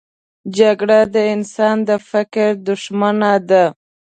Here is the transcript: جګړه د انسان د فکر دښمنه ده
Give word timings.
جګړه 0.57 0.99
د 1.13 1.15
انسان 1.33 1.77
د 1.87 1.89
فکر 2.09 2.49
دښمنه 2.67 3.33
ده 3.49 3.63